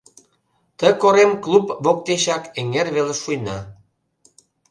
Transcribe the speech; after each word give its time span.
Ты 0.77 0.87
корем 1.01 1.31
клуб 1.43 1.65
воктечак 1.85 2.43
эҥер 2.59 2.87
велыш 2.95 3.19
шуйна. 3.23 3.57